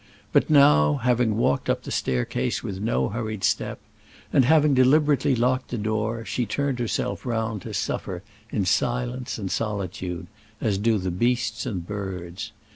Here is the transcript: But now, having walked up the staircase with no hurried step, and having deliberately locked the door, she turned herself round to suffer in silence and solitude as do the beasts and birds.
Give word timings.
But 0.33 0.49
now, 0.49 0.95
having 0.95 1.37
walked 1.37 1.69
up 1.69 1.83
the 1.83 1.91
staircase 1.91 2.63
with 2.63 2.79
no 2.81 3.09
hurried 3.09 3.43
step, 3.43 3.77
and 4.33 4.45
having 4.45 4.73
deliberately 4.73 5.35
locked 5.35 5.67
the 5.67 5.77
door, 5.77 6.25
she 6.25 6.47
turned 6.47 6.79
herself 6.79 7.23
round 7.23 7.61
to 7.61 7.73
suffer 7.75 8.23
in 8.51 8.65
silence 8.65 9.37
and 9.37 9.51
solitude 9.51 10.25
as 10.59 10.79
do 10.79 10.97
the 10.97 11.11
beasts 11.11 11.67
and 11.67 11.85
birds. 11.85 12.51